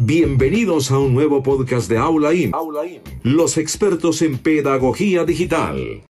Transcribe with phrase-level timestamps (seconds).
[0.00, 2.52] Bienvenidos a un nuevo podcast de Aula IM,
[3.24, 6.04] los expertos en pedagogía digital.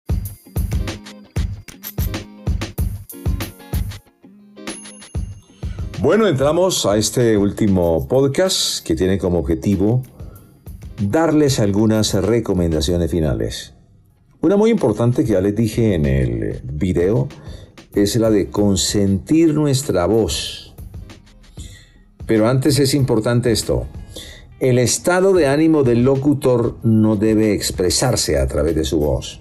[6.02, 10.02] Bueno, entramos a este último podcast que tiene como objetivo
[11.00, 13.72] darles algunas recomendaciones finales.
[14.42, 17.26] Una muy importante que ya les dije en el video
[17.94, 20.67] es la de consentir nuestra voz.
[22.28, 23.88] Pero antes es importante esto.
[24.60, 29.40] El estado de ánimo del locutor no debe expresarse a través de su voz.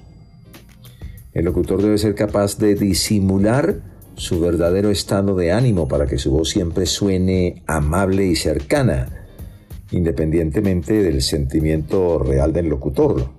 [1.34, 3.81] El locutor debe ser capaz de disimular
[4.16, 9.28] su verdadero estado de ánimo para que su voz siempre suene amable y cercana,
[9.92, 13.30] independientemente del sentimiento real del locutor.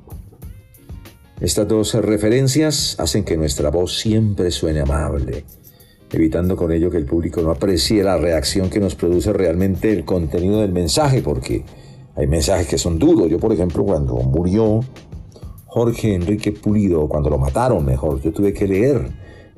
[1.41, 5.45] Estas dos referencias hacen que nuestra voz siempre suene amable,
[6.13, 10.05] evitando con ello que el público no aprecie la reacción que nos produce realmente el
[10.05, 11.65] contenido del mensaje, porque
[12.17, 13.29] hay mensajes que son duros.
[13.31, 14.81] Yo, por ejemplo, cuando murió
[15.67, 19.09] Jorge Enrique Pulido, cuando lo mataron mejor, yo tuve que leer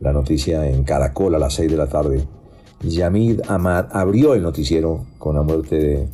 [0.01, 2.25] la noticia en Caracol a las 6 de la tarde.
[2.83, 6.09] Yamid Ahmad abrió el noticiero con la muerte de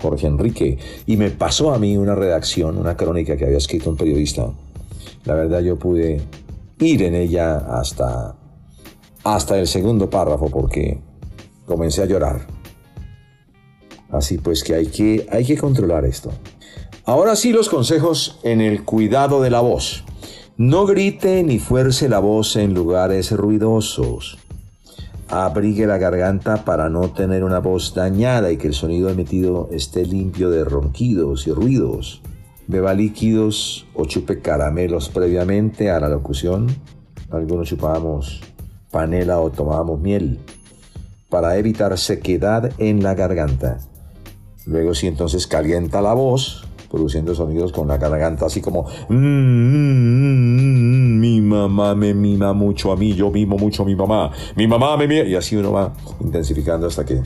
[0.00, 3.96] Jorge Enrique y me pasó a mí una redacción, una crónica que había escrito un
[3.96, 4.52] periodista
[5.26, 6.20] la verdad yo pude
[6.78, 8.36] ir en ella hasta,
[9.34, 11.00] hasta el segundo párrafo porque
[11.66, 12.46] comencé a llorar.
[14.10, 16.30] Así pues que hay, que hay que controlar esto.
[17.04, 20.04] Ahora sí los consejos en el cuidado de la voz.
[20.56, 24.38] No grite ni fuerce la voz en lugares ruidosos.
[25.28, 30.06] Abrigue la garganta para no tener una voz dañada y que el sonido emitido esté
[30.06, 32.22] limpio de ronquidos y ruidos
[32.68, 36.66] beba líquidos o chupe caramelos previamente a la locución.
[37.30, 38.40] Algunos chupábamos
[38.96, 40.38] panela o tomábamos miel
[41.28, 43.76] para evitar sequedad en la garganta.
[44.64, 50.56] Luego si entonces calienta la voz, produciendo sonidos con la garganta así como mm, mm,
[50.56, 54.66] mm, mi mamá me mima mucho a mí, yo mimo mucho a mi mamá, mi
[54.66, 57.20] mamá me mima y así uno va intensificando hasta que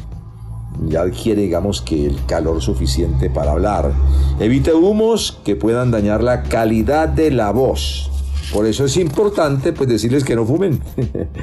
[0.88, 3.92] ya adquiere, digamos, que el calor suficiente para hablar.
[4.41, 8.10] Evite humos que puedan dañar la calidad de la voz.
[8.52, 10.80] Por eso es importante, pues, decirles que no fumen.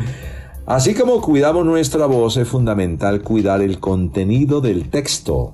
[0.65, 5.53] Así como cuidamos nuestra voz, es fundamental cuidar el contenido del texto.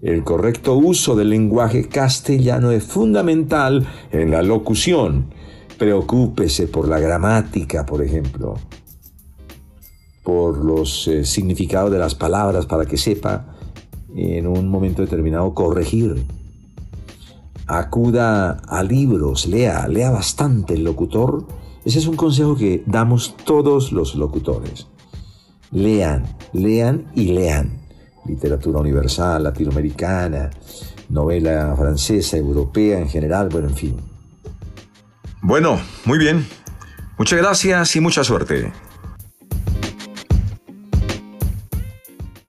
[0.00, 5.26] El correcto uso del lenguaje castellano es fundamental en la locución.
[5.78, 8.56] Preocúpese por la gramática, por ejemplo
[10.24, 13.44] por los eh, significados de las palabras para que sepa
[14.16, 16.24] en un momento determinado corregir.
[17.66, 21.46] Acuda a libros, lea, lea bastante el locutor.
[21.84, 24.86] Ese es un consejo que damos todos los locutores.
[25.70, 27.80] Lean, lean y lean.
[28.26, 30.50] Literatura universal, latinoamericana,
[31.08, 33.96] novela francesa, europea en general, bueno, en fin.
[35.42, 36.46] Bueno, muy bien.
[37.18, 38.72] Muchas gracias y mucha suerte.